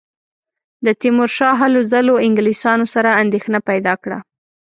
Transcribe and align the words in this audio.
د 0.85 0.87
تیمورشاه 1.01 1.59
هلو 1.61 1.79
ځلو 1.91 2.13
انګلیسیانو 2.27 2.85
سره 2.93 3.09
اندېښنه 3.21 3.59
پیدا 3.69 3.93
کړه. 4.03 4.17